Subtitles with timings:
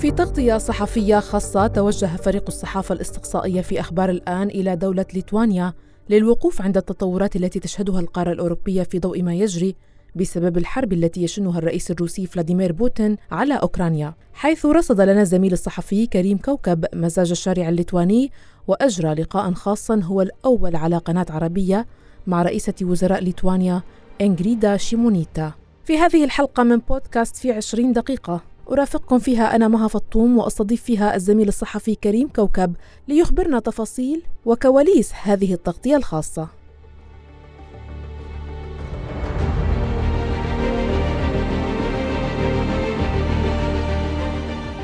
[0.00, 5.72] في تغطية صحفية خاصة توجه فريق الصحافة الاستقصائية في أخبار الآن إلى دولة ليتوانيا
[6.10, 9.76] للوقوف عند التطورات التي تشهدها القارة الأوروبية في ضوء ما يجري
[10.14, 14.14] بسبب الحرب التي يشنها الرئيس الروسي فلاديمير بوتين على أوكرانيا.
[14.32, 18.30] حيث رصد لنا الزميل الصحفي كريم كوكب مزاج الشارع الليتواني
[18.66, 21.86] وأجرى لقاء خاصا هو الأول على قناة عربية
[22.26, 23.82] مع رئيسة وزراء ليتوانيا
[24.20, 25.52] إنغريدا شيمونيتا.
[25.84, 28.49] في هذه الحلقة من بودكاست في عشرين دقيقة.
[28.72, 32.74] أرافقكم فيها أنا مها فطوم وأستضيف فيها الزميل الصحفي كريم كوكب
[33.08, 36.48] ليخبرنا تفاصيل وكواليس هذه التغطية الخاصة.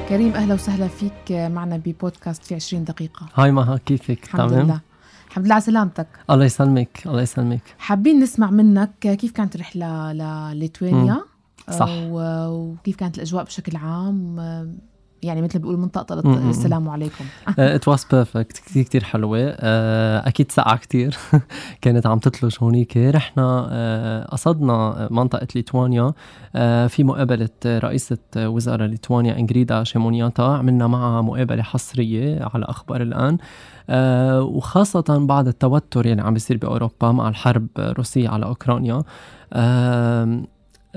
[0.09, 3.27] كريم أهلا وسهلا فيك معنا ببودكاست في 20 دقيقة.
[3.35, 4.81] هاي مها كيفك؟ الحمد تمام؟ لله.
[5.29, 6.07] الحمد لله على سلامتك.
[6.31, 7.63] الله يسلمك الله يسلمك.
[7.79, 11.21] حابين نسمع منك كيف كانت الرحلة لليتوانيا
[11.71, 11.89] صح.
[11.91, 14.37] وكيف كانت الأجواء بشكل عام؟
[15.23, 17.25] يعني مثل بيقولوا منطقة السلام عليكم.
[17.59, 19.39] it was perfect كثير كثير حلوة.
[19.41, 21.17] آه، أكيد سقعة كثير
[21.83, 22.97] كانت عم تتلج هونيك.
[22.97, 26.13] رحنا آه، قصدنا منطقة ليتوانيا.
[26.57, 30.43] آه، في مقابلة رئيسة وزارة ليتوانيا إنجريدا شيمونياتا.
[30.43, 33.39] عملنا معها مقابلة حصرية على أخبار الآن.
[34.43, 39.03] وخاصة بعد التوتر يعني عم بيصير بأوروبا مع الحرب الروسية على أوكرانيا.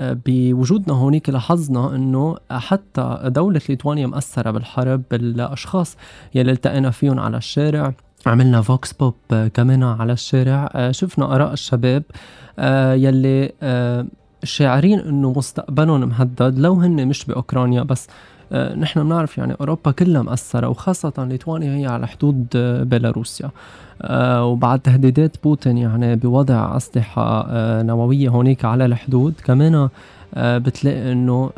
[0.00, 5.96] بوجودنا هونيك لاحظنا إنه حتى دولة ليتوانيا مأثرة بالحرب بالأشخاص
[6.34, 7.94] يلي التقينا فيهم على الشارع.
[8.26, 9.14] عملنا vox pop
[9.54, 10.90] كمان على الشارع.
[10.90, 12.02] شفنا آراء الشباب
[12.94, 13.52] يلي
[14.44, 18.06] شاعرين إنه مستقبلهم مهدد لو هن مش بأوكرانيا بس.
[18.52, 22.46] نحن بنعرف يعني أوروبا كلها مأثرة وخاصة ليتوانيا هي على حدود
[22.82, 23.50] بيلاروسيا.
[24.02, 29.34] آه، وبعد تهديدات بوتين يعني بوضع أسلحة آه، نووية هونيك على الحدود.
[29.44, 29.88] كمان
[30.34, 31.50] آه، بتلاقي إنه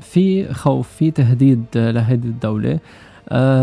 [0.00, 2.78] في خوف في تهديد لهذه الدولة.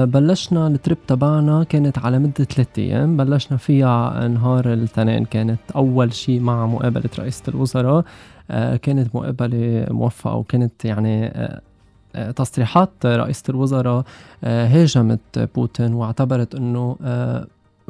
[0.06, 3.18] بلشنا التريب تبعنا كانت على مدة ثلاثة أيام.
[3.18, 8.06] بلشنا فيها نهار الاثنين كانت أول شيء مع مقابلة رئيسة الوزراء.
[8.82, 11.34] كانت مقابلة موفقة وكانت يعني
[12.36, 14.04] تصريحات رئيسة الوزراء
[14.44, 16.96] هاجمت بوتين واعتبرت إنه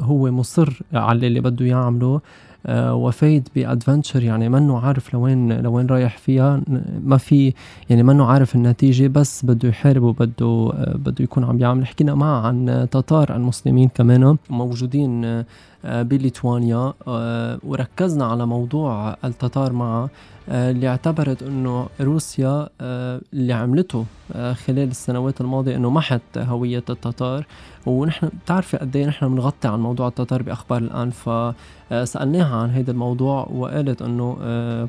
[0.00, 2.20] هو مصر على اللي بده يعمله
[2.66, 6.60] آه وفايد بأدفنتشر يعني منه عارف لوين لوين رايح فيها
[7.04, 7.52] ما في
[7.90, 11.86] يعني منه عارف النتيجة بس بده يحارب وبده آه بده يكون عم يعمل.
[11.86, 15.44] حكينا معه عن تتار المسلمين كمان موجودين آه
[15.84, 16.92] بليتوانيا.
[17.06, 20.10] آه وركزنا على موضوع التتار معه
[20.48, 26.84] آه، اللي اعتبرت إنه روسيا آه، اللي عملته آه، خلال السنوات الماضية إنه محت هوية
[26.90, 27.46] التتار.
[27.86, 31.10] ونحن بتعرفي قد إيه نحن بنغطي عن موضوع التتار بأخبار الآن.
[31.10, 34.36] فسالناها عن هذا الموضوع وقالت إنه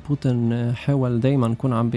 [0.09, 1.91] بوتين حاول دائما يكون عم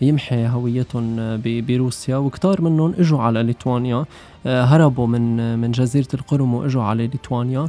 [0.00, 2.16] بيمحي هويتهم بروسيا.
[2.16, 4.04] وكتار منهم إجوا على ليتوانيا
[4.46, 7.68] هربوا من من جزيرة القرم وإجوا على ليتوانيا.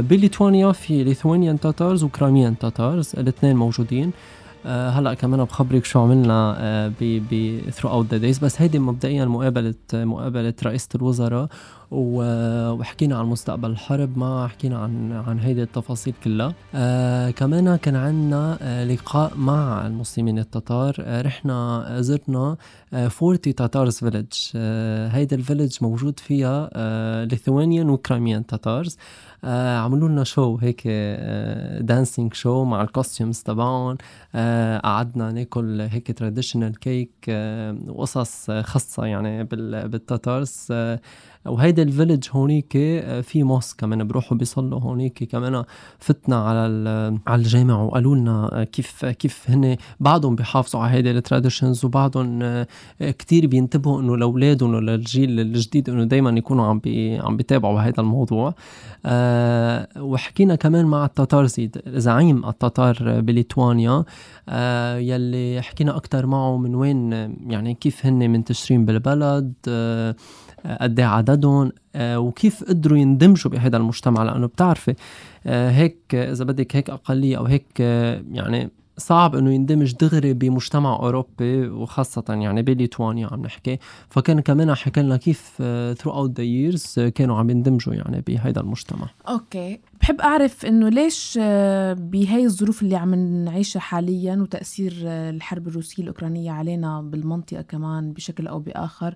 [0.00, 4.12] بليتوانيا في Lithuanian Tatars و Crimean Tatars الاثنين موجودين.
[4.66, 9.74] آه، هلا كمان بخبرك شو عملنا ب ب throughout the days بس هيدي مبدئيا مقابلة
[9.94, 11.48] مقابلة رئيسة الوزراء.
[11.90, 16.54] وحكينا عن مستقبل الحرب ما حكينا عن عن هيدي التفاصيل كلها.
[16.74, 20.94] آه كمان كان عندنا آه لقاء مع المسلمين التتار.
[21.00, 22.56] آه رحنا زرنا
[22.94, 24.32] آه 40 Tatars village
[25.14, 26.70] هيدا ال village موجود فيها
[27.24, 28.96] Lithuanian و Crimean Tatars.
[29.44, 30.88] عملوا لنا show هيك
[31.80, 33.96] dancing show مع ال costumes تبعهم.
[34.84, 37.10] قعدنا ناكل هيك traditional cake
[37.88, 40.72] وقصص خاصة يعني بال Tatars.
[41.46, 45.24] وهيدا ال village هونيك آه، في mosque كمان بروحوا بيصلوا هونيك.
[45.24, 45.64] كمان
[45.98, 51.17] فتنا على على الجامع وقالوا لنا آه، كيف كيف هن بعضهم بيحافظوا على هيدا ال
[51.17, 52.66] traditions وبعضهم آه،
[53.00, 58.54] كتير بينتبهوا إنه لأولادهم وللجيل الجديد إنه دائما يكونوا عم بي عم بيتابعوا هذا الموضوع.
[59.96, 64.04] وحكينا كمان مع التتارزي زعيم التتار بليتوانيا.
[64.98, 67.12] يلي حكينا أكثر معه من وين
[67.50, 69.52] يعني كيف هن منتشرين بالبلد.
[69.68, 70.14] أه
[70.80, 74.94] قد إيه عددهم آه، وكيف قدروا يندمجوا بهذا المجتمع؟ لأنه بتعرفي
[75.46, 80.96] آه، هيك إذا بدك هيك أقلية أو هيك آه، يعني صعب إنه يندمج دغري بمجتمع
[80.96, 83.78] أوروبي وخاصة يعني بليتوانيا عم نحكي.
[84.08, 85.52] فكان كمان حكى لنا كيف
[85.98, 89.08] throughout the years كانوا عم يندمجوا يعني بهيدا المجتمع.
[89.28, 89.80] okay.
[90.00, 91.38] بحب أعرف إنه ليش
[91.92, 98.58] بهي الظروف اللي عم نعيشها حاليا وتأثير الحرب الروسية الأوكرانية علينا بالمنطقة كمان بشكل أو
[98.58, 99.14] بآخر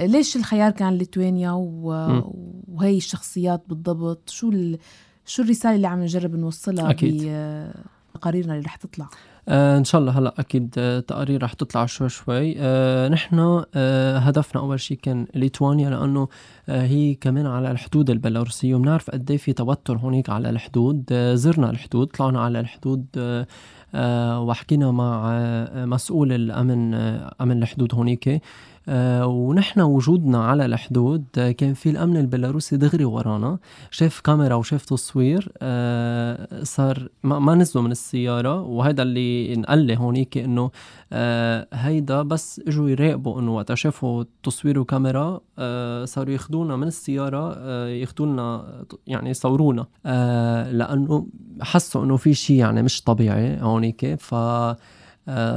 [0.00, 4.78] ليش الخيار كان ليتوانيا وهي الشخصيات بالضبط؟ شو ال...
[5.26, 7.32] شو الرسالة اللي عم نجرب نوصلها أكيد.
[8.14, 9.08] تقاريرنا اللي رح تطلع؟
[9.48, 12.54] آه إن شاء الله هلأ أكيد آه تقارير رح تطلع شوي شوي.
[12.58, 16.28] آه نحن آه هدفنا أول شيء كان ليتوانيا لأنه
[16.68, 21.04] آه هي كمان على الحدود البيلاروسية وبنعرف قد إيه في توتر هونيك على الحدود.
[21.12, 23.46] آه زرنا الحدود طلعنا على الحدود آه
[23.94, 26.94] آه وحكينا مع آه مسؤول الأمن
[27.40, 28.28] أمن الحدود هونيك.
[28.28, 28.40] آه
[29.24, 33.58] ونحن وجودنا على الحدود آه كان في الأمن البيلاروسي دغري ورانا
[33.90, 40.38] شاف كاميرا وشاف تصوير آه صار ما, نزلوا من السيارة وهذا اللي انقال لي هونيك
[40.38, 40.70] إنه
[41.12, 47.54] آه هيدا بس إجوا يراقبوا إنه وقت شافوا تصوير وكاميرا آه صاروا ياخذونا من السيارة
[47.58, 48.66] آه ياخذونا
[49.06, 51.26] يعني يصورونا آه لأنه
[51.62, 54.76] حسوا إنه في شيء يعني مش طبيعي هونيك ف آه،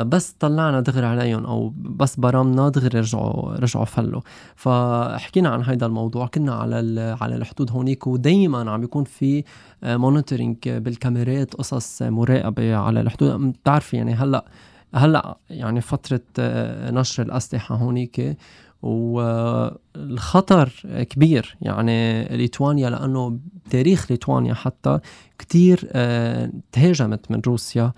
[0.02, 4.22] بس طلعنا دغري عليهم أو بس برمنا دغري رجعوا رجعوا فلوا.
[4.56, 9.44] فحكينا عن هذا الموضوع كنا على على الحدود هونيك ودائما عم بيكون في
[9.84, 13.54] monitoring بالكاميرات قصص مراقبة على الحدود.
[13.54, 14.46] بتعرفي يعني هلا
[14.96, 18.38] هلأ يعني فترة آه، نشر الأسلحة هونيك
[18.82, 20.72] والخطر
[21.10, 23.40] كبير يعني ليتوانيا لأنه
[23.70, 25.00] تاريخ ليتوانيا حتى
[25.40, 27.84] كتير آه، تهاجمت من روسيا.
[27.84, 27.94] آه،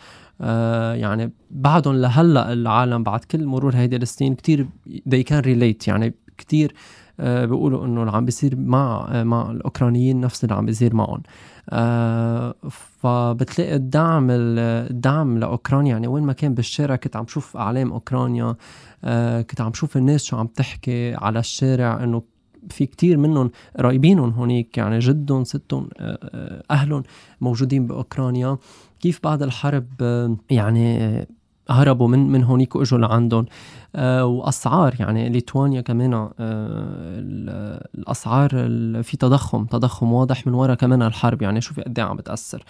[0.93, 5.87] يعني بعدهم لهلأ العالم بعد كل مرور هيدي السنين كتير they can relate.
[5.87, 6.73] يعني كتير
[7.19, 11.21] آه، بيقولوا إنه اللي عم بيصير مع آه، مع الأوكرانيين نفس اللي عم بيصير معهم.
[12.69, 18.55] فبتلاقي الدعم الدعم لأوكرانيا يعني وين ما كان بالشارع كنت عم شوف أعلام أوكرانيا
[19.41, 22.21] كنت عم شوف الناس شو عم تحكي على الشارع إنه
[22.69, 25.89] في كتير منهم قرايبينهم هونيك يعني جدهم ستهم
[26.71, 27.03] أهلهم
[27.41, 28.57] موجودين بأوكرانيا.
[28.99, 29.85] كيف بعد الحرب
[30.49, 31.27] يعني
[31.71, 33.45] هربوا من من هونيك وإجوا لعندهم.
[33.95, 36.29] آه وأسعار يعني ليتوانيا كمان آه
[37.95, 38.49] الأسعار
[39.03, 41.41] في تضخم تضخم واضح من وراء كمان الحرب.
[41.41, 42.63] يعني شوفي قد إيه عم بتأثر.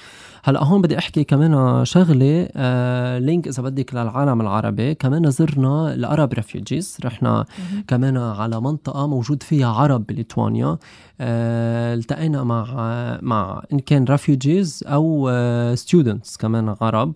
[0.44, 4.94] هلأ هون بدي أحكي كمان شغلة آه link إذا بدك للعالم العربي.
[4.96, 7.46] كمان زرنا ال Arab refugees رحنا
[7.88, 10.78] كمان على منطقة موجود فيها عرب بليتوانيا.
[11.22, 12.66] آه التقينا مع
[13.22, 15.30] مع إن كان refugees أو
[15.76, 17.16] students آه كمان عرب.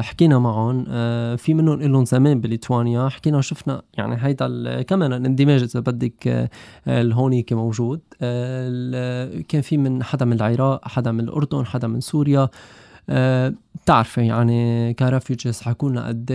[0.00, 5.80] حكينا معهم آه، في منهم لهم زمان بليتوانيا حكينا وشفنا يعني هيدا كمان الاندماج إذا
[5.80, 6.48] بدك آه،
[6.86, 8.00] الهونيك موجود.
[9.48, 12.48] كان في من حدا من العراق حدا من الأردن حدا من سوريا.
[13.08, 16.32] بتعرفي يعني كرفيجيز حكوا لنا قد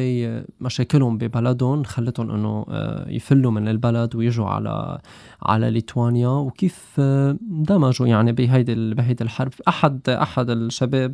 [0.62, 2.66] مشاكلهم ببلدهم خلتهم إنه
[3.08, 5.00] يفلوا من البلد ويجوا على
[5.42, 6.28] على ليتوانيا.
[6.28, 9.54] وكيف اندمجوا يعني بهيدي بهيدي الحرب.
[9.68, 11.14] أحد أحد الشباب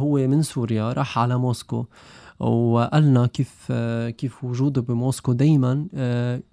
[0.00, 1.86] هو من سوريا راح على موسكو.
[2.40, 3.72] وقالنا كيف
[4.18, 5.86] كيف وجوده بموسكو دايما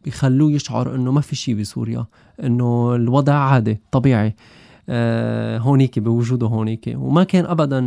[0.03, 2.05] بيخلوه يشعر إنه ما في شيء بسوريا
[2.43, 4.27] إنه الوضع عادي طبيعي.
[4.27, 4.33] آه،
[5.57, 6.93] هونيك بوجوده هونيك.
[6.95, 7.81] وما كان ابدا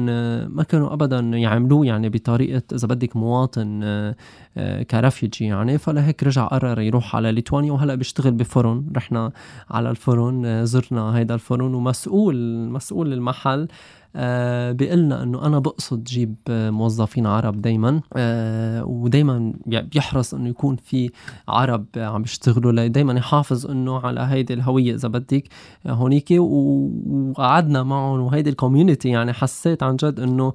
[0.49, 4.17] ما كانوا ابدا يعملوه يعني بطريقة إذا بدك مواطن آه،
[4.57, 5.79] آه، كرفيجي يعني.
[5.79, 8.87] فلهيك رجع قرر يروح على ليتوانيا وهلأ بيشتغل بفرن.
[8.97, 9.33] رحنا
[9.71, 13.61] على الفرن زرنا هيدا الفرن ومسؤول مسؤول المحل.
[13.61, 13.69] آه
[14.73, 21.11] بيقلنا إنه أنا بقصد جيب موظفين عرب دائما آه ودائما بيحرص إنه يكون في
[21.49, 25.45] عرب عم بيشتغلوا دائما يحافظ إنه على هيدي الهوية إذا بدك
[25.87, 30.53] آه هونيك وقعدنا معهم وهيدي ال community يعني حسيت عن جد إنه آه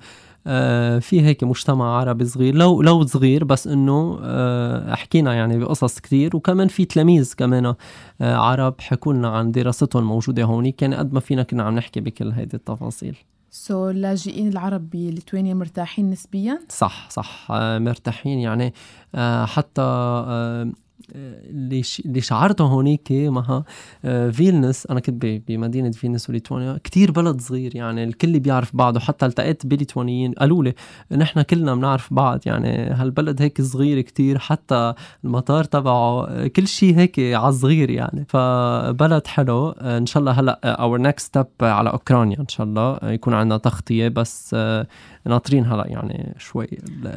[1.00, 6.36] في هيك مجتمع عربي صغير لو لو صغير بس إنه آه حكينا يعني بقصص كثير
[6.36, 7.76] وكمان في تلاميذ كمان آه
[8.22, 12.32] عرب حكوا لنا عن دراستهم موجودة هونيك يعني قد ما فينا كنا عم نحكي بكل
[12.32, 13.18] هيدي التفاصيل
[13.52, 18.74] so so, اللاجئين العرب بليتوانيا مرتاحين نسبيا؟ صح صح آه، مرتاحين يعني
[19.16, 20.72] آه، حتى آه،
[21.16, 23.64] اللي شعرته هونيك مها
[24.06, 24.86] آه، فيلنس.
[24.86, 26.80] أنا كنت بمدينة فيلنس وليتوانيا.
[26.84, 29.00] كتير بلد صغير يعني الكل بيعرف بعضه.
[29.00, 30.34] حتى التقيت بليتوانيين.
[30.34, 30.74] قالوا لي
[31.12, 32.40] نحن كلنا بنعرف بعض.
[32.46, 34.40] يعني هالبلد هيك صغير كتير.
[34.40, 38.26] حتى المطار تبعه كل شيء هيك على صغير يعني.
[38.30, 39.70] فبلد حلو.
[39.70, 43.00] إن شاء الله هلأ our next step على أوكرانيا إن شاء الله.
[43.04, 44.08] يكون عندنا تغطية.
[44.08, 44.88] بس آه،
[45.26, 46.68] ناطرين هلأ يعني شوي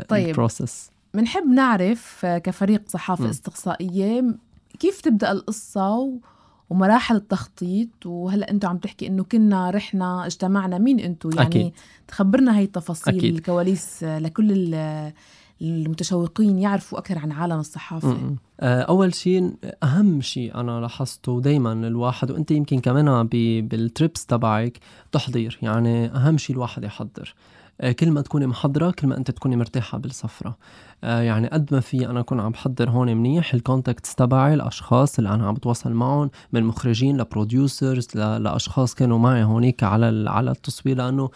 [0.08, 0.28] طيب.
[0.28, 3.28] البروسس بنحب نعرف آه، كفريق صحافة م.
[3.28, 4.34] استقصائية
[4.78, 6.18] كيف تبدأ القصة
[6.70, 11.72] ومراحل التخطيط وهلأ أنتم عم تحكي إنه كنا رحنا اجتمعنا مين أنتم يعني أكيد.
[12.08, 13.34] تخبرنا هي التفاصيل أكيد.
[13.34, 14.74] الكواليس آه، لكل
[15.62, 22.30] المتشوقين يعرفوا أكثر عن عالم الصحافة آه، أول شيء أهم شيء أنا لاحظته دائما الواحد
[22.30, 23.26] وأنت يمكن كمان
[23.68, 24.78] بال trips تبعك
[25.12, 27.34] تحضير يعني أهم شيء الواحد يحضر
[27.98, 30.56] كل ما تكوني محضرة كل ما أنت تكوني مرتاحة بالسفرة.
[31.04, 35.18] آه، يعني قد ما في أنا أكون عم بحضر هون منيح ال contacts تبعي الاشخاص
[35.18, 40.50] اللي أنا عم بتواصل معهم من مخرجين ل producers لأشخاص كانوا معي هونيك على على
[40.50, 41.30] التصوير لأنه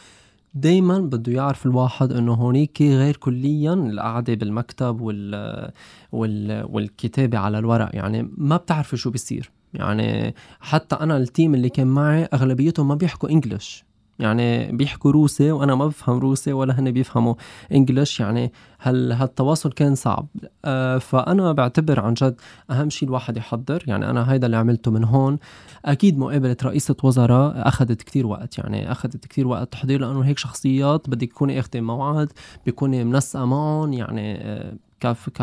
[0.54, 5.70] دايما بده يعرف الواحد إنه هونيك غير كليا القعدة بالمكتب وال,
[6.12, 7.90] وال والكتابة على الورق.
[7.92, 9.50] يعني ما بتعرفي شو بيصير.
[9.74, 13.84] يعني حتى أنا التيم اللي كان معي أغلبيتهم ما بيحكوا انجلش
[14.18, 17.34] يعني بيحكوا روسي وأنا ما بفهم روسي ولا هن بيفهموا
[17.72, 20.26] انجلش يعني هل هالتواصل كان صعب.
[20.64, 23.82] آه فأنا بعتبر عن جد أهم شيء الواحد يحضر.
[23.86, 25.38] يعني أنا هيدا اللي عملته من هون.
[25.84, 28.58] أكيد مقابلة رئيسة وزراء أخذت كتير وقت.
[28.58, 32.32] يعني أخذت كتير وقت تحضير لأنه هيك شخصيات بدك تكوني اخذي موعد
[32.66, 33.92] بيكوني منسقة معهم.
[33.92, 35.42] يعني آه كف ك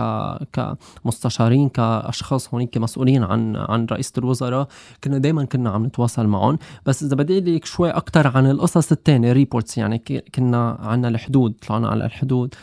[1.03, 4.67] كمستشارين كأشخاص هونيك مسؤولين عن عن رئيسة الوزراء
[5.03, 6.57] كنا دائما كنا عم نتواصل معهم.
[6.85, 9.97] بس إذا بدي لك شوي أكثر عن القصص الثانية reports يعني
[10.35, 12.55] كنا عنا الحدود طلعنا على الحدود.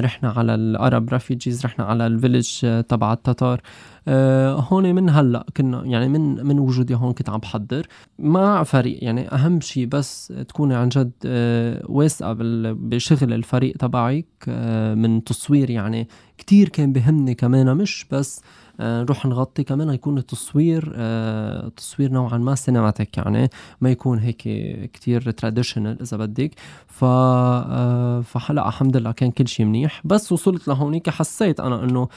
[0.00, 3.60] رحنا على ال Arab refugees رحنا على ال village آه تبع التتار.
[4.08, 7.86] آه هون من هلأ كنا يعني من من وجودي هون كنت عم بحضر.
[8.18, 12.36] مع فريق يعني أهم شيء بس تكوني عن جد آه واثقه
[12.72, 16.08] بشغل الفريق تبعك آه من تصوير يعني
[16.38, 18.42] كتير كان بهمني كمان مش بس آه،
[18.80, 24.42] نروح نغطي كمان يكون التصوير آه، تصوير نوعا ما cinematic يعني ما يكون هيك
[24.92, 26.50] كتير traditional إذا بدك.
[26.86, 30.02] ف آه، فهلأ الحمد لله كان كل شيء منيح.
[30.04, 32.08] بس وصلت لهونيك حسيت أنا إنه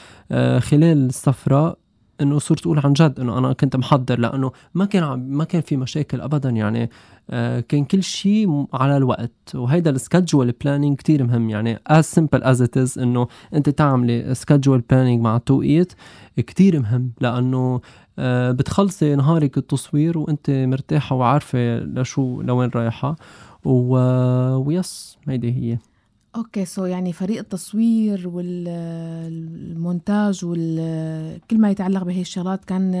[0.60, 1.76] خلال السفرة
[2.20, 5.76] إنه صرت أقول عن جد إنه أنا كنت محضر لأنه ما كان ما كان في
[5.76, 6.90] مشاكل ابدا يعني
[7.30, 9.54] آه كان كل شيء على الوقت.
[9.54, 14.34] وهيدا ال schedule planning كتير مهم يعني as simple as it is إنه أنت تعملي
[14.34, 15.92] schedule planning مع التوقيت
[16.36, 17.80] كتير مهم لأنه
[18.18, 23.16] آه بتخلصي نهارك التصوير وأنت مرتاحة وعارفة لشو لوين رايحة.
[23.64, 25.78] و yes هيدي هي.
[26.36, 29.80] okay so يعني فريق التصوير والمونتاج
[30.44, 32.94] وكل ما يتعلق بهي الشغلات كان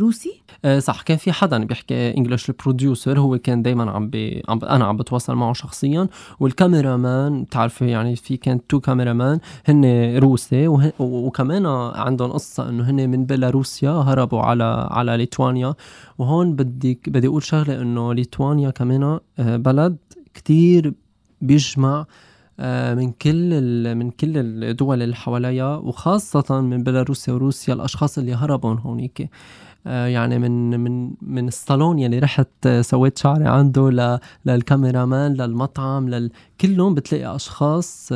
[0.00, 4.42] روسي؟ أه صح كان في حدا بيحكي English ال producer هو كان دائما عم, بي...
[4.48, 4.64] عم.
[4.64, 6.08] أنا عم بتواصل معه شخصيا
[6.40, 10.92] وال cameraman بتعرفي يعني في كان two cameramen هن روسي وه...
[10.98, 15.74] وكمان عندهم قصة إنه هن من بيلاروسيا هربوا على على ليتوانيا
[16.18, 19.96] وهون بدي بدي أقول شغلة إنه ليتوانيا كمان آه، بلد
[20.34, 20.94] كتير
[21.40, 22.06] بيجمع آه،
[22.94, 29.30] من كل من كل الدول اللي حواليها وخاصة من بيلاروسيا وروسيا الأشخاص اللي هربوا هونيك
[29.86, 36.08] آه، يعني من من من الصالون يلي رحت آه، سويت شعري عنده للكاميرا مان للمطعم
[36.08, 36.30] لل...
[36.60, 38.08] كلهم بتلاقي أشخاص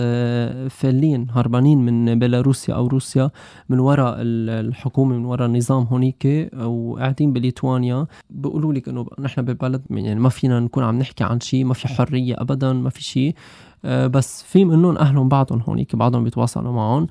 [0.71, 3.31] فالين هربانين من بيلاروسيا أو روسيا
[3.69, 8.07] من وراء الحكومة من وراء النظام هونيك وقاعدين بليتوانيا.
[8.31, 11.89] بيقولوا لك إنه نحن ببلد يعني ما فينا نكون عم نحكي عن شيء ما في
[11.89, 13.35] حرية ابدا ما في شيء.
[13.35, 17.07] آه، بس في منهم أهلهم بعضهم هونيك بعضهم بيتواصلوا معهم.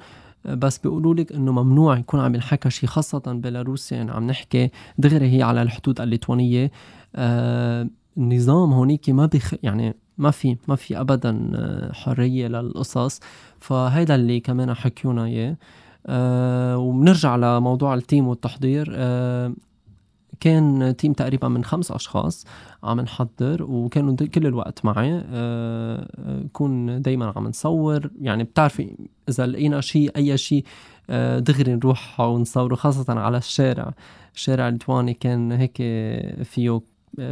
[0.46, 4.70] آه، بس بيقولوا لك إنه ممنوع يكون عم ينحكى شيء خاصة بيلاروسيا يعني عم نحكي
[4.98, 6.72] دغري هي على الحدود الليتوانية.
[7.16, 13.20] آه النظام هونيك ما بيخ يعني ما في ما في ابدا آه، حرية للقصص.
[13.60, 15.58] فهيدا اللي كمان حكيونا إياه.
[16.08, 18.88] آه وبنرجع لموضوع ال team والتحضير.
[18.96, 19.54] آه
[20.40, 22.46] كان team تقريبا من خمس أشخاص
[22.84, 25.24] عم نحضر وكانوا كل الوقت معي.
[25.32, 28.10] أه كون دايما عم نصور.
[28.22, 28.96] يعني بتعرفي
[29.30, 30.64] إذا لقينا شيء أي شيء
[31.10, 33.94] أه دغري نروح ونصوره خاصة على الشارع.
[34.36, 35.78] الشارع الليتواني كان هيك
[36.44, 36.82] فيه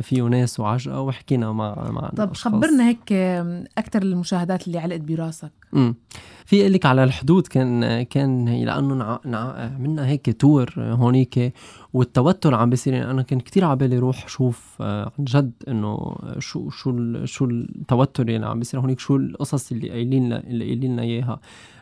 [0.01, 2.53] فيه ناس وعجقه وحكينا مع مع طب أشخاص.
[2.53, 3.13] خبرنا هيك
[3.77, 5.51] أكثر المشاهدات اللي علقت براسك.
[5.73, 5.95] امم
[6.45, 11.53] في أقول لك على الحدود كان كان لأنه عملنا هيك تور هونيك
[11.93, 12.93] والتوتر عم بيصير.
[12.93, 17.45] يعني أنا كان كتير على بالي روح شوف آه، عن جد إنه شو شو شو
[17.45, 21.39] التوتر اللي عم بيصير هونيك شو القصص اللي قايلين اللي قايلين لنا إياها.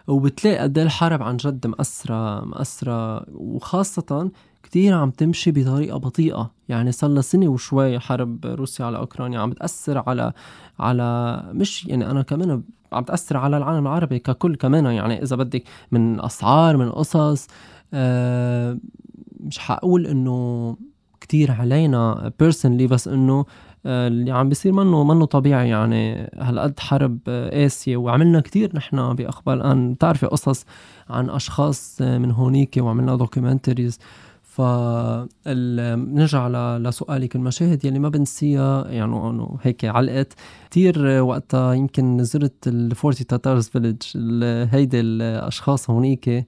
[0.08, 3.26] وبتلاقي قد إيه الحرب عن جد مأثرة مأثرة.
[3.34, 4.32] وخاصة
[4.74, 6.52] كتير عم تمشي بطريقة بطيئة.
[6.70, 10.34] يعني صار لها سنة وشوي حرب روسيا على أوكرانيا عم بتأثر على
[10.80, 12.64] على مش يعني أنا كمان
[12.94, 14.86] عم تأثر على العالم العربي ككل كمان.
[14.86, 17.48] يعني إذا بدك من أسعار من قصص
[17.94, 18.78] آه
[19.40, 20.78] مش حقول إنه
[21.22, 23.46] كتير علينا بيرسونلي بس إنه
[23.86, 25.70] آه، اللي عم بيصير منه منه طبيعي.
[25.70, 29.94] يعني هالقد حرب قاسية وعملنا كتير نحن بأخبار الآن.
[29.94, 30.66] بتعرفي قصص
[31.10, 34.00] عن أشخاص من هونيك وعملنا documentaries
[34.56, 40.34] فنرجع لسؤالك المشاهد يلي ما بنسيها يعني إنه هيك علقت.
[40.72, 44.02] كثير وقتها يمكن زرت ال Forty Tatars Village
[44.72, 46.46] هيدي الأشخاص هونيك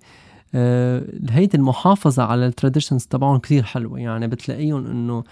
[0.56, 4.00] آه، هيدي المحافظة على ال traditions تبعهم كثير حلوة.
[4.00, 5.24] يعني بتلاقيهم إنه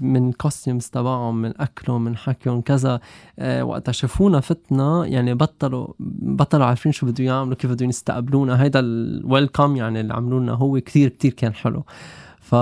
[0.00, 3.00] من costumes تبعهم من أكلهم من حكيهم كذا.
[3.38, 5.86] آه، وقتها شافونا فتنا يعني بطلوا
[6.20, 8.62] بطلوا عارفين شو بدهم يعملوا كيف بدهم يستقبلونا.
[8.62, 11.84] هيدا ال welcome يعني اللي عملوا لنا هو كثير كثير كان حلو.
[12.40, 12.54] ف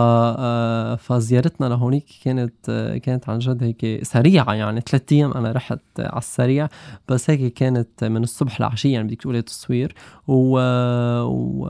[0.99, 2.71] فزيارتنا لهونيك كانت
[3.03, 4.81] كانت عن جد هيك سريعة يعني.
[4.81, 6.69] ثلاث أيام أنا رحت على السريع
[7.09, 9.95] بس هيك كانت من الصبح لعشية يعني بدك تقولي تصوير.
[10.29, 10.59] و,
[11.23, 11.69] و...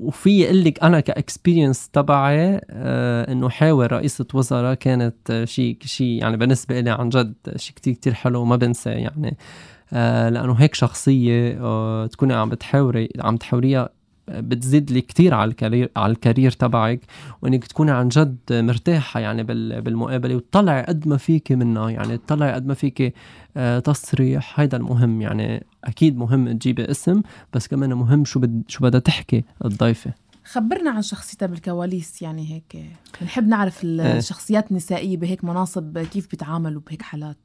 [0.00, 6.20] وفي أقول لك أنا ك experience تبعي آه إنه حاور رئيسة وزراء كانت شيء شيء
[6.20, 9.36] يعني بالنسبة لي عن جد شيء كتير كتير حلو ما بنسى يعني.
[9.92, 13.88] آه لأنه هيك شخصية آه تكوني عم بتحاوري عم تحاوريها
[14.30, 17.00] بتزيد لي كثير على الكارير على الكارير تبعك
[17.42, 19.42] وإنك تكوني عن جد مرتاحة يعني
[19.80, 23.14] بالمقابلة وتطلعي قد ما فيك منها يعني تطلعي قد ما فيك
[23.56, 28.84] آه، تصريح هيدا المهم يعني أكيد مهم تجيبي اسم بس كمان مهم شو بد شو
[28.84, 30.27] بدها تحكي الضيفة.
[30.48, 32.84] خبرنا عن شخصيتها بالكواليس يعني هيك.
[33.20, 34.18] بنحب نعرف إيه.
[34.18, 37.36] الشخصيات النسائية بهيك مناصب كيف بيتعاملوا بهيك حالات.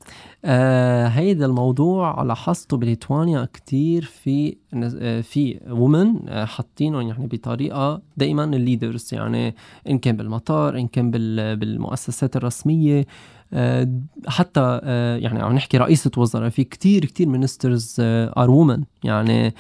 [0.46, 8.44] آه هيدا الموضوع لاحظته بليتوانيا كتير في آه، في women آه، حاطينهم يعني بطريقة دائما
[8.44, 9.56] ال leaders يعني
[9.90, 11.12] إن كان بالمطار إن كان
[11.56, 13.06] بالمؤسسات الرسمية
[13.54, 13.90] آه،
[14.28, 14.80] حتى
[15.22, 19.54] يعني عم نحكي رئيسة وزراء في كتير كتير ministers are women يعني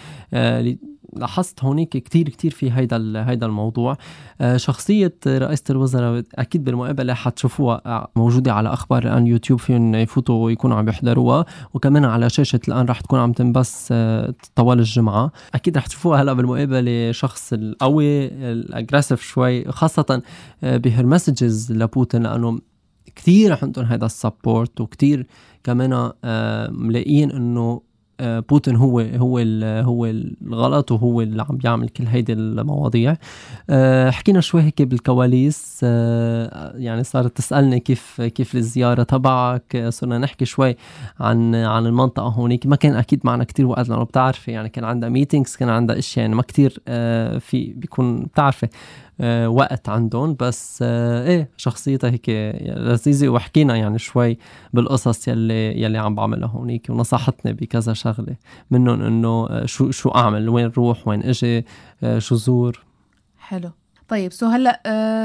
[1.17, 3.97] لاحظت هونيك كتير كتير في هيدا هيدا الموضوع.
[4.41, 10.45] آه، شخصية رئيسة الوزراء أكيد بالمقابلة حتشوفوها آه، موجودة على أخبار الآن يوتيوب فيهم يفوتوا
[10.45, 11.45] ويكونوا عم يحضروها.
[11.73, 15.31] وكمان على شاشة الآن رح تكون عم تنبث آه، طوال الجمعة.
[15.55, 20.21] أكيد رح تشوفوها هلا بالمقابلة شخص القوي ال aggressive شوي خاصة
[20.63, 22.59] ب her messages لبوتين لأنه
[23.15, 25.27] كثير عندهم هذا ال support وكثير
[25.63, 26.11] كمان
[26.71, 27.81] ملاقيين إنه آه،
[28.21, 29.39] بوتين هو هو
[29.83, 33.15] هو الغلط وهو اللي عم بيعمل كل هيدي المواضيع.
[33.69, 35.79] آه، حكينا شوي هيك بالكواليس.
[35.83, 39.85] آه، يعني صارت تسألني كيف كيف الزيارة تبعك.
[39.89, 40.75] صرنا نحكي شوي
[41.19, 42.65] عن عن المنطقة هونيك.
[42.67, 46.23] ما كان أكيد معنا كتير وقت لأنه بتعرفي يعني كان عندها meetings كان عندها إشياء
[46.23, 46.81] يعني ما كتير
[47.39, 48.65] في بيكون بتعرفي.
[48.65, 48.69] آه،
[49.47, 50.35] وقت عندهم.
[50.39, 52.29] بس آه، إيه شخصيتها هيك
[52.77, 53.29] لذيذة.
[53.29, 54.37] وحكينا يعني شوي
[54.73, 58.35] بالقصص يلي يلي عم بعملها هونيك ونصحتني بكذا شغلة
[58.71, 61.65] منهم إنه آه، شو شو أعمل وين روح وين إجي
[62.17, 62.83] شو زور.
[63.37, 63.71] حلو.
[64.07, 64.81] طيب so هلأ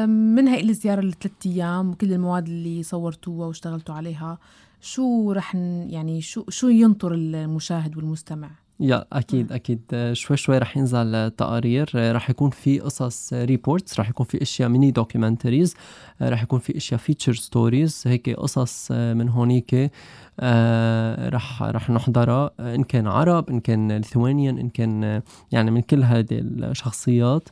[0.06, 4.38] من هاي الزيارة الثلاث أيام وكل المواد اللي صورتوها واشتغلتوا عليها
[4.80, 9.80] شو رح يعني شو شو ينطر المشاهد والمستمع؟ yeah أكيد أكيد.
[10.12, 11.90] شوي شوي رح ينزل تقارير.
[11.94, 15.74] رح يكون في قصص reports رح يكون في أشياء mini documentaries
[16.22, 19.90] رح يكون في أشياء feature stories هيك قصص من هونيك.
[21.34, 26.38] رح رح نحضرها إن كان عرب إن كان Lithuanian إن كان يعني من كل هذه
[26.40, 27.48] الشخصيات.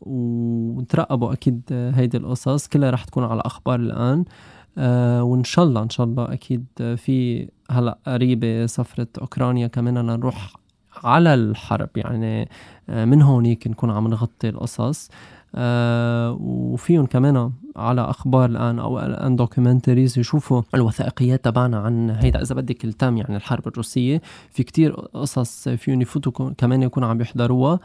[0.00, 2.68] وترقبوا أكيد هيدي القصص.
[2.68, 4.20] كلها رح تكون على أخبار الآن.
[4.20, 6.64] آه وإن شاء الله إن شاء الله أكيد
[6.96, 10.52] في هلأ قريبة سفرة أوكرانيا كمان نروح
[11.04, 11.88] على الحرب.
[11.96, 12.48] يعني
[12.88, 15.10] آه من هونيك نكون عم نغطي القصص.
[15.54, 22.42] آه وفيهم كمان على أخبار الآن أو الان documentaries يشوفوا الوثائقيات تبعنا عن هيدا.
[22.42, 27.80] إذا بدك التام يعني الحرب الروسية في كتير قصص فيهم يفوتوا كمان يكونوا عم يحضروها.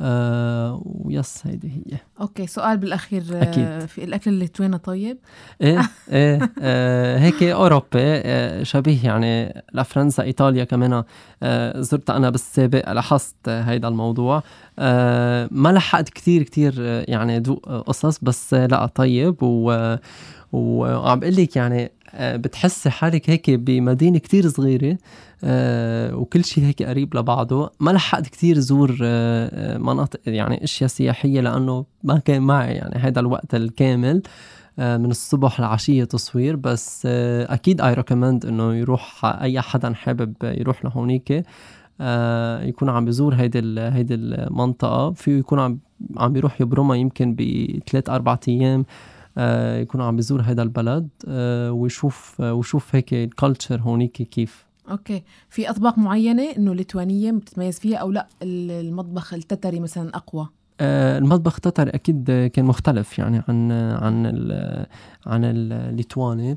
[0.00, 1.98] آه و yes هيدي هي.
[2.20, 3.86] okay سؤال بالأخير آه، أكيد.
[3.88, 5.18] في الأكل الليتواني طيب؟
[5.60, 5.80] إيه
[6.12, 11.02] إيه آه هيك أوروبي آه شبيه يعني لفرنسا إيطاليا كمان
[11.42, 14.42] آه زرتها أنا بالسابق لاحظت هيدا الموضوع.
[14.78, 19.42] آه ما لحقت كتير كتير آه، يعني ذوق قصص بس آه، لا طيب.
[19.42, 19.96] و
[20.52, 24.98] وعم بقول لك يعني بتحسي حالك هيك بمدينة كتير صغيرة.
[25.44, 27.70] آه، وكل شيء هيك قريب لبعضه.
[27.80, 33.20] ما لحقت كتير زور آه، مناطق يعني أشياء سياحية لأنه ما كان معي يعني هذا
[33.20, 34.22] الوقت الكامل
[34.78, 36.56] من الصبح لعشية تصوير.
[36.56, 41.30] بس أكيد I recommend إنه يروح أي حدا حابب يروح لهونيك
[42.68, 45.12] يكون عم بيزور هيدي هيدي المنطقة.
[45.12, 45.78] فيه يكون عم
[46.16, 48.84] عم بيروح يبرمها يمكن بثلاث أربع أيام
[49.38, 54.66] آه، يكون عم بيزور هذا البلد آه، ويشوف آه، ويشوف هيك ال culture هونيك كيف.
[54.90, 55.22] okay.
[55.48, 60.48] في أطباق معينة إنه ليتوانية بتتميز فيها أو لا؟ المطبخ التتري مثلا أقوى.
[60.80, 64.86] المطبخ التتري أكيد كان مختلف يعني عن عن ال
[65.26, 66.56] عن الليتواني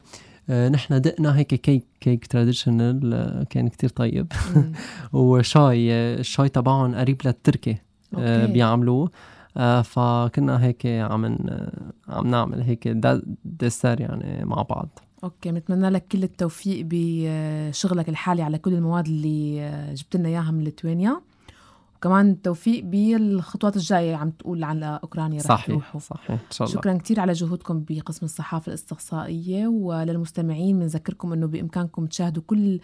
[0.49, 4.31] نحن دقنا هيك كيك كيك traditional كان كتير طيب.
[5.13, 7.77] وشاي الشاي تبعهم قريب للتركي.
[8.47, 9.11] بيعملوه.
[9.57, 11.37] آه، فكنا هيك عم
[12.09, 12.87] عم نعمل هيك
[13.45, 14.99] dessert يعني مع بعض.
[15.23, 20.63] okay بنتمنى لك كل التوفيق بشغلك الحالي على كل المواد اللي جبت لنا إياها من
[20.63, 21.21] ليتوانيا.
[21.97, 25.99] وكمان التوفيق بالخطوات الجاية عم تقول على أوكرانيا رح صحيح تروحوا.
[25.99, 26.81] صحيح إن شاء الله.
[26.81, 32.79] شكرا كثير على جهودكم بقسم الصحافة الإستقصائية وللمستمعين بنذكركم إنه بإمكانكم تشاهدوا كل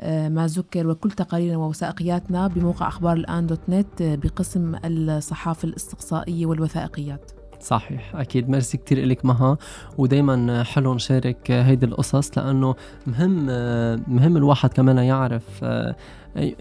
[0.00, 6.46] آه، ما ذكر وكل تقاريرنا ووثائقياتنا بموقع أخبار الآن دوت نت آه، بقسم الصحافة الإستقصائية
[6.46, 7.39] والوثائقيات.
[7.62, 8.16] صحيح.
[8.16, 9.56] أكيد ميرسي كثير لك مها
[9.98, 12.74] ودائما حلو نشارك هيدي القصص لأنه
[13.06, 13.46] مهم
[14.14, 15.64] مهم الواحد كمان يعرف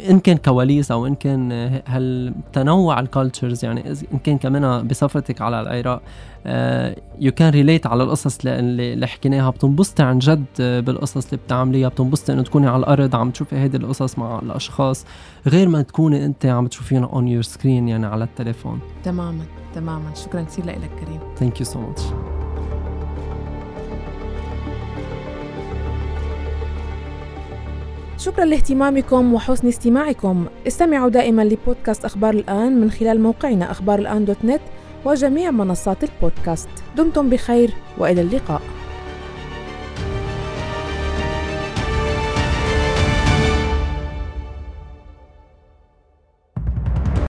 [0.10, 1.52] إن كان كواليس أو إن كان
[1.88, 6.02] هالتنوع ال cultures يعني إن كان كمان بسفرتك على العراق
[7.20, 9.50] you can relate على القصص اللي حكيناها.
[9.50, 11.90] بتنبسطي عن جد بالقصص اللي بتعمليها.
[11.90, 15.06] بتنبسطي إنه تكوني على الأرض عم تشوفي هيدي القصص مع الأشخاص
[15.48, 18.80] غير ما تكوني أنت عم تشوفيها on your screen يعني على التليفون.
[19.04, 19.44] تماما
[19.76, 20.14] تماما.
[20.16, 21.20] شكرا كثير لك كريم.
[21.38, 22.04] thank you so much
[28.20, 30.46] شكرا لاهتمامكم وحسن استماعكم.
[30.68, 34.62] استمعوا دائما لبودكاست أخبار الآن من خلال موقعنا أخبار الآن دوت نت
[35.06, 36.70] وجميع منصات البودكاست.
[36.98, 38.62] دمتم بخير وإلى اللقاء.